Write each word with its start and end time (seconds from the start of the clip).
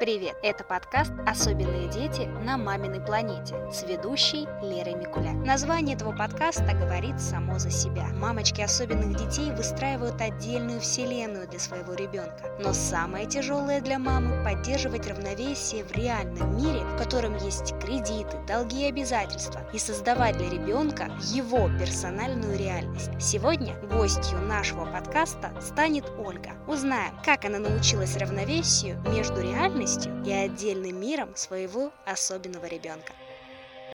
Привет! 0.00 0.34
Это 0.42 0.64
подкаст 0.64 1.12
«Особенные 1.26 1.86
дети 1.90 2.22
на 2.42 2.56
маминой 2.56 3.02
планете» 3.04 3.54
с 3.70 3.82
ведущей 3.82 4.48
Лерой 4.62 4.94
Микуля. 4.94 5.32
Название 5.32 5.94
этого 5.94 6.16
подкаста 6.16 6.72
говорит 6.72 7.20
само 7.20 7.58
за 7.58 7.70
себя. 7.70 8.06
Мамочки 8.14 8.62
особенных 8.62 9.14
детей 9.18 9.52
выстраивают 9.52 10.18
отдельную 10.22 10.80
вселенную 10.80 11.46
для 11.46 11.58
своего 11.58 11.92
ребенка. 11.92 12.50
Но 12.58 12.72
самое 12.72 13.26
тяжелое 13.26 13.82
для 13.82 13.98
мамы– 13.98 14.42
поддерживать 14.44 15.06
равновесие 15.06 15.84
в 15.84 15.92
реальном 15.92 16.56
мире, 16.56 16.80
в 16.80 16.96
котором 16.96 17.36
есть 17.36 17.74
кредиты, 17.78 18.38
долги 18.48 18.86
и 18.86 18.88
обязательства, 18.88 19.60
и 19.74 19.78
создавать 19.78 20.38
для 20.38 20.48
ребенка 20.48 21.10
его 21.30 21.68
персональную 21.78 22.56
реальность. 22.56 23.10
Сегодня 23.20 23.74
гостью 23.92 24.38
нашего 24.38 24.86
подкаста 24.86 25.52
станет 25.60 26.10
Ольга. 26.18 26.52
Узнаем, 26.66 27.12
как 27.22 27.44
она 27.44 27.58
научилась 27.58 28.16
равновесию 28.16 28.98
между 29.10 29.42
реальностью 29.42 29.89
реальностью 29.90 30.22
и 30.24 30.32
отдельным 30.32 31.00
миром 31.00 31.34
своего 31.36 31.92
особенного 32.06 32.66
ребенка. 32.66 33.12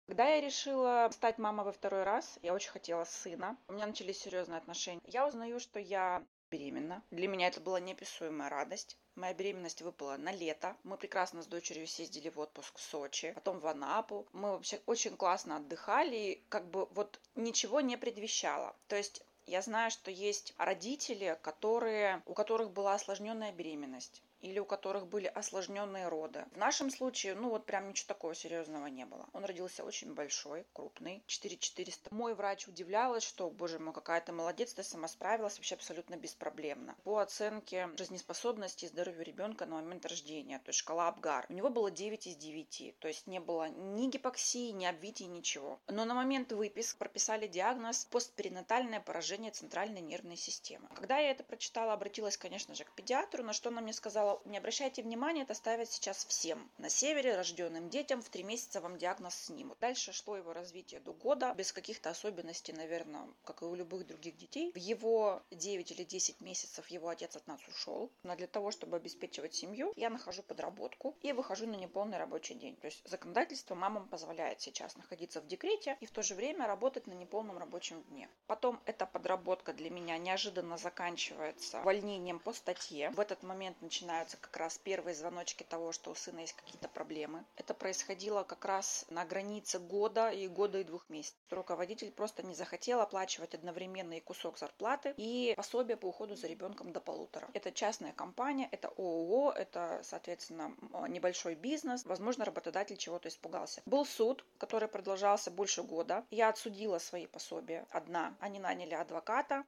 Когда 0.06 0.28
я 0.28 0.40
решила 0.40 1.08
стать 1.12 1.38
мамой 1.38 1.64
во 1.64 1.72
второй 1.72 2.02
раз, 2.02 2.38
я 2.42 2.52
очень 2.52 2.70
хотела 2.70 3.04
сына. 3.04 3.56
У 3.68 3.72
меня 3.72 3.86
начались 3.86 4.18
серьезные 4.18 4.58
отношения. 4.58 5.00
Я 5.06 5.26
узнаю, 5.26 5.60
что 5.60 5.78
я 5.78 6.22
беременна. 6.50 7.02
Для 7.10 7.28
меня 7.28 7.48
это 7.48 7.60
была 7.60 7.80
неописуемая 7.80 8.50
радость. 8.50 8.98
Моя 9.14 9.34
беременность 9.34 9.82
выпала 9.82 10.16
на 10.16 10.32
лето. 10.32 10.76
Мы 10.82 10.96
прекрасно 10.96 11.42
с 11.42 11.46
дочерью 11.46 11.86
съездили 11.86 12.28
в 12.28 12.38
отпуск 12.38 12.76
в 12.76 12.82
Сочи, 12.82 13.32
потом 13.34 13.60
в 13.60 13.66
Анапу. 13.66 14.26
Мы 14.32 14.50
вообще 14.50 14.80
очень 14.86 15.16
классно 15.16 15.56
отдыхали, 15.56 16.16
и 16.16 16.44
как 16.48 16.68
бы 16.68 16.86
вот 16.86 17.20
ничего 17.36 17.80
не 17.80 17.96
предвещало. 17.96 18.74
То 18.88 18.96
есть 18.96 19.22
я 19.46 19.62
знаю, 19.62 19.90
что 19.90 20.10
есть 20.10 20.54
родители, 20.58 21.38
которые, 21.42 22.22
у 22.26 22.34
которых 22.34 22.70
была 22.70 22.94
осложненная 22.94 23.52
беременность 23.52 24.22
или 24.44 24.58
у 24.58 24.66
которых 24.66 25.06
были 25.06 25.26
осложненные 25.26 26.08
роды. 26.08 26.44
В 26.52 26.58
нашем 26.58 26.90
случае, 26.90 27.34
ну 27.34 27.48
вот 27.48 27.64
прям 27.64 27.88
ничего 27.88 28.08
такого 28.08 28.34
серьезного 28.34 28.86
не 28.88 29.06
было. 29.06 29.26
Он 29.32 29.44
родился 29.44 29.84
очень 29.84 30.12
большой, 30.12 30.66
крупный, 30.74 31.22
4400. 31.26 32.14
Мой 32.14 32.34
врач 32.34 32.68
удивлялась, 32.68 33.24
что, 33.24 33.48
боже 33.48 33.78
мой, 33.78 33.94
какая 33.94 34.20
то 34.20 34.32
молодец, 34.32 34.74
ты 34.74 34.82
сама 34.82 35.08
справилась 35.08 35.56
вообще 35.56 35.76
абсолютно 35.76 36.16
беспроблемно. 36.16 36.94
По 37.04 37.20
оценке 37.20 37.88
жизнеспособности 37.96 38.84
и 38.84 38.88
здоровья 38.88 39.22
ребенка 39.22 39.64
на 39.64 39.76
момент 39.76 40.04
рождения, 40.04 40.58
то 40.58 40.68
есть 40.68 40.80
шкала 40.80 41.08
Абгар, 41.08 41.46
у 41.48 41.54
него 41.54 41.70
было 41.70 41.90
9 41.90 42.26
из 42.26 42.36
9, 42.36 42.96
то 42.98 43.08
есть 43.08 43.26
не 43.26 43.40
было 43.40 43.70
ни 43.70 44.10
гипоксии, 44.10 44.72
ни 44.72 44.84
обвитий, 44.84 45.26
ничего. 45.26 45.80
Но 45.86 46.04
на 46.04 46.12
момент 46.12 46.52
выписки 46.52 46.98
прописали 46.98 47.46
диагноз 47.46 48.04
постперинатальное 48.04 49.00
поражение 49.00 49.33
центральной 49.50 50.00
нервной 50.00 50.36
системы. 50.36 50.88
Когда 50.94 51.18
я 51.18 51.30
это 51.30 51.44
прочитала, 51.44 51.92
обратилась, 51.92 52.36
конечно 52.36 52.74
же, 52.74 52.84
к 52.84 52.92
педиатру, 52.92 53.42
на 53.42 53.52
что 53.52 53.68
она 53.68 53.80
мне 53.80 53.92
сказала, 53.92 54.40
не 54.44 54.58
обращайте 54.58 55.02
внимания, 55.02 55.42
это 55.42 55.54
ставят 55.54 55.90
сейчас 55.90 56.24
всем. 56.24 56.70
На 56.78 56.88
севере 56.88 57.36
рожденным 57.36 57.90
детям 57.90 58.22
в 58.22 58.28
три 58.28 58.42
месяца 58.42 58.80
вам 58.80 58.98
диагноз 58.98 59.34
снимут. 59.34 59.78
Дальше 59.80 60.12
шло 60.12 60.36
его 60.36 60.52
развитие 60.52 61.00
до 61.00 61.12
года, 61.12 61.54
без 61.54 61.72
каких-то 61.72 62.10
особенностей, 62.10 62.72
наверное, 62.72 63.28
как 63.44 63.62
и 63.62 63.64
у 63.64 63.74
любых 63.74 64.06
других 64.06 64.36
детей. 64.36 64.72
В 64.72 64.78
его 64.78 65.42
9 65.50 65.90
или 65.90 66.04
10 66.04 66.40
месяцев 66.40 66.88
его 66.88 67.08
отец 67.08 67.36
от 67.36 67.46
нас 67.46 67.60
ушел. 67.68 68.10
Но 68.22 68.36
для 68.36 68.46
того, 68.46 68.70
чтобы 68.70 68.96
обеспечивать 68.96 69.54
семью, 69.54 69.92
я 69.96 70.10
нахожу 70.10 70.42
подработку 70.42 71.16
и 71.22 71.32
выхожу 71.32 71.66
на 71.66 71.76
неполный 71.76 72.18
рабочий 72.18 72.54
день. 72.54 72.76
То 72.76 72.86
есть 72.86 73.02
законодательство 73.04 73.74
мамам 73.74 74.08
позволяет 74.08 74.60
сейчас 74.60 74.96
находиться 74.96 75.40
в 75.40 75.46
декрете 75.46 75.96
и 76.00 76.06
в 76.06 76.10
то 76.10 76.22
же 76.22 76.34
время 76.34 76.66
работать 76.66 77.06
на 77.06 77.12
неполном 77.12 77.58
рабочем 77.58 78.02
дне. 78.04 78.28
Потом 78.46 78.80
эта 78.86 79.06
подработка 79.06 79.23
для 79.72 79.90
меня 79.90 80.18
неожиданно 80.18 80.78
заканчивается 80.78 81.80
увольнением 81.80 82.38
по 82.38 82.52
статье. 82.52 83.10
В 83.10 83.20
этот 83.20 83.42
момент 83.42 83.80
начинаю 83.80 84.04
начинаются 84.04 84.36
как 84.36 84.56
раз 84.56 84.78
первые 84.78 85.14
звоночки 85.14 85.62
того, 85.64 85.92
что 85.92 86.10
у 86.10 86.14
сына 86.14 86.40
есть 86.40 86.52
какие-то 86.54 86.88
проблемы. 86.88 87.44
Это 87.56 87.74
происходило 87.74 88.42
как 88.42 88.64
раз 88.64 89.06
на 89.08 89.24
границе 89.24 89.78
года 89.78 90.30
и 90.30 90.46
года 90.46 90.80
и 90.80 90.84
двух 90.84 91.08
месяцев. 91.08 91.38
Руководитель 91.50 92.10
просто 92.12 92.42
не 92.42 92.54
захотел 92.54 93.00
оплачивать 93.00 93.54
одновременно 93.54 94.14
и 94.14 94.20
кусок 94.20 94.58
зарплаты, 94.58 95.14
и 95.16 95.54
пособие 95.56 95.96
по 95.96 96.06
уходу 96.06 96.36
за 96.36 96.46
ребенком 96.48 96.92
до 96.92 97.00
полутора. 97.00 97.48
Это 97.54 97.72
частная 97.72 98.12
компания, 98.12 98.68
это 98.72 98.88
ООО, 98.88 99.52
это, 99.52 100.00
соответственно, 100.04 100.74
небольшой 101.08 101.54
бизнес. 101.54 102.04
Возможно, 102.04 102.44
работодатель 102.44 102.96
чего-то 102.96 103.28
испугался. 103.28 103.82
Был 103.86 104.04
суд, 104.04 104.44
который 104.58 104.88
продолжался 104.88 105.50
больше 105.50 105.82
года. 105.82 106.24
Я 106.30 106.48
отсудила 106.48 106.98
свои 106.98 107.26
пособия 107.26 107.86
одна. 107.90 108.34
Они 108.40 108.58
наняли 108.58 108.94
адвоката, 108.94 109.13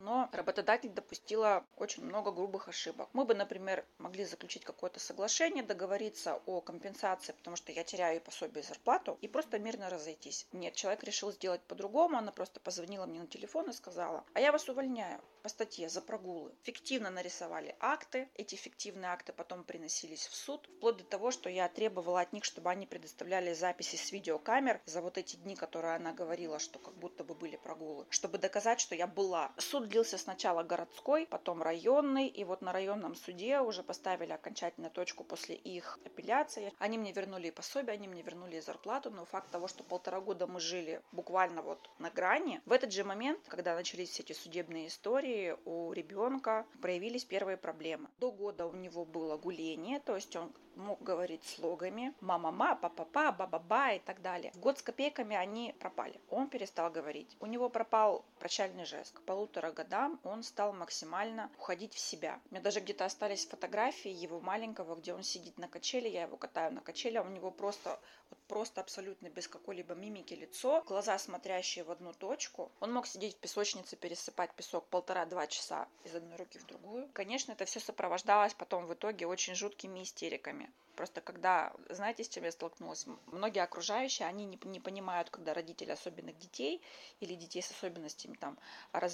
но 0.01 0.29
работодатель 0.33 0.91
допустила 0.91 1.65
очень 1.77 2.05
много 2.05 2.31
грубых 2.31 2.69
ошибок. 2.69 3.09
Мы 3.13 3.25
бы, 3.25 3.35
например, 3.35 3.85
могли 3.99 4.25
заключить 4.25 4.65
какое-то 4.65 5.01
соглашение, 5.01 5.63
договориться 5.63 6.41
о 6.47 6.61
компенсации, 6.61 7.33
потому 7.33 7.57
что 7.57 7.73
я 7.73 7.85
теряю 7.85 8.17
и 8.17 8.25
пособие, 8.25 8.63
и 8.63 8.67
зарплату, 8.67 9.19
и 9.21 9.29
просто 9.29 9.59
мирно 9.59 9.91
разойтись. 9.91 10.47
Нет, 10.53 10.75
человек 10.75 11.05
решил 11.05 11.33
сделать 11.33 11.63
по-другому, 11.63 12.19
она 12.19 12.33
просто 12.33 12.61
позвонила 12.61 13.07
мне 13.07 13.21
на 13.21 13.27
телефон 13.27 13.71
и 13.71 13.73
сказала, 13.73 14.25
а 14.35 14.41
я 14.41 14.53
вас 14.53 14.69
увольняю 14.69 15.21
по 15.43 15.49
статье 15.49 15.89
за 15.89 16.01
прогулы. 16.01 16.53
Фиктивно 16.63 17.11
нарисовали 17.11 17.77
акты, 17.79 18.29
эти 18.35 18.57
фиктивные 18.57 19.13
акты 19.13 19.33
потом 19.33 19.63
приносились 19.63 20.27
в 20.27 20.35
суд, 20.35 20.69
вплоть 20.77 20.97
до 20.97 21.05
того, 21.05 21.31
что 21.31 21.49
я 21.49 21.69
требовала 21.69 22.21
от 22.21 22.33
них, 22.33 22.45
чтобы 22.45 22.71
они 22.71 22.87
предоставляли 22.87 23.55
записи 23.55 23.97
с 23.97 24.11
видеокамер 24.11 24.81
за 24.87 25.01
вот 25.01 25.19
эти 25.19 25.37
дни, 25.37 25.55
которые 25.55 25.95
она 25.95 26.13
говорила, 26.13 26.59
что 26.59 26.79
как 26.79 26.95
будто 26.97 27.23
бы 27.23 27.35
были 27.35 27.57
прогулы, 27.57 28.07
чтобы 28.11 28.39
доказать, 28.39 28.81
что 28.81 28.95
я 28.95 29.07
была. 29.07 29.36
Суд 29.59 29.89
длился 29.89 30.19
сначала 30.19 30.63
городской, 30.63 31.27
потом 31.27 31.63
районный, 31.63 32.27
и 32.29 32.45
вот 32.45 32.63
на 32.63 32.73
районном 32.73 33.15
суде 33.15 33.61
уже 33.61 33.83
поставили 33.83 34.33
окончательную 34.33 34.91
точку 34.91 35.25
после 35.25 35.55
их 35.55 35.99
апелляции. 36.05 36.73
Они 36.79 36.99
мне 36.99 37.13
вернули 37.13 37.49
и 37.49 37.51
пособие, 37.51 37.95
они 37.95 38.09
мне 38.09 38.23
вернули 38.23 38.57
и 38.57 38.61
зарплату, 38.61 39.11
но 39.11 39.25
факт 39.25 39.51
того, 39.51 39.69
что 39.69 39.85
полтора 39.85 40.21
года 40.21 40.47
мы 40.47 40.61
жили 40.61 41.01
буквально 41.13 41.63
вот 41.63 41.91
на 41.99 42.11
грани, 42.11 42.61
в 42.67 42.73
этот 42.73 42.93
же 42.93 43.05
момент, 43.05 43.41
когда 43.49 43.75
начались 43.75 44.11
все 44.11 44.23
эти 44.23 44.33
судебные 44.33 44.89
истории, 44.89 45.57
у 45.65 45.93
ребенка 45.93 46.67
проявились 46.81 47.25
первые 47.25 47.57
проблемы. 47.57 48.09
До 48.19 48.31
года 48.31 48.67
у 48.67 48.73
него 48.73 49.05
было 49.05 49.37
гуление, 49.37 50.01
то 50.01 50.15
есть 50.15 50.35
он 50.37 50.53
мог 50.77 51.03
говорить 51.03 51.45
слогами 51.45 52.15
«мама-ма», 52.21 52.77
«папа-па», 52.77 53.33
«ба-ба-ба» 53.33 53.93
и 53.93 53.99
так 53.99 54.21
далее. 54.23 54.53
В 54.53 54.61
год 54.61 54.79
с 54.79 54.83
копейками 54.83 55.35
они 55.35 55.75
пропали. 55.79 56.21
Он 56.31 56.49
перестал 56.49 56.91
говорить. 56.91 57.37
У 57.41 57.47
него 57.47 57.69
пропал 57.69 58.25
прощальный 58.39 58.85
жест. 58.85 59.19
Полутора 59.27 59.73
годам 59.73 60.21
он 60.23 60.45
стал 60.45 60.73
максимально 60.73 61.51
уходить 61.59 61.95
в 61.95 61.99
себя. 61.99 62.41
У 62.49 62.55
меня 62.55 62.63
даже 62.63 62.79
где-то 62.79 63.05
остались 63.05 63.45
фотографии 63.45 64.11
его 64.11 64.41
маленького, 64.41 64.95
где 64.95 65.15
он 65.15 65.25
сидит 65.25 65.59
на 65.59 65.67
качеле, 65.67 66.09
я 66.09 66.23
его 66.23 66.37
катаю 66.37 66.73
на 66.73 66.81
качеле, 66.81 67.19
а 67.19 67.23
у 67.25 67.29
него 67.29 67.51
просто, 67.51 67.99
вот 68.31 68.39
просто 68.47 68.81
абсолютно 68.81 69.29
без 69.29 69.49
какой-либо 69.49 69.95
мимики 69.95 70.35
лицо, 70.35 70.85
глаза 70.87 71.19
смотрящие 71.19 71.85
в 71.85 71.91
одну 71.91 72.13
точку. 72.13 72.71
Он 72.79 72.93
мог 72.93 73.09
сидеть 73.09 73.35
в 73.35 73.39
песочнице, 73.39 73.97
пересыпать 73.97 74.55
песок 74.55 74.87
полтора-два 74.87 75.49
часа 75.49 75.89
из 76.05 76.15
одной 76.15 76.37
руки 76.37 76.59
в 76.61 76.67
другую. 76.67 77.09
Конечно, 77.13 77.51
это 77.51 77.65
все 77.65 77.81
сопровождалось 77.81 78.55
потом 78.55 78.87
в 78.87 78.95
итоге 78.95 79.27
очень 79.27 79.57
жуткими 79.57 80.05
истериками. 80.05 80.71
Просто 80.97 81.21
когда, 81.21 81.75
знаете, 81.91 82.25
с 82.25 82.29
чем 82.29 82.45
я 82.45 82.53
столкнулась? 82.53 83.07
Многие 83.27 83.63
окружающие, 83.63 84.27
они 84.27 84.47
не, 84.47 84.59
не 84.65 84.81
понимают, 84.81 85.29
когда 85.29 85.53
родители 85.53 85.91
особенных 85.91 86.39
детей 86.39 86.81
или 87.21 87.35
детей 87.35 87.61
с 87.61 87.71
особенностями 87.71 88.35
там, 88.37 88.59